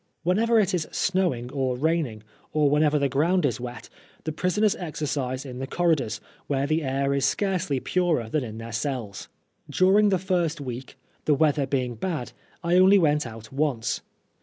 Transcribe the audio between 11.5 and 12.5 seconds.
being bad,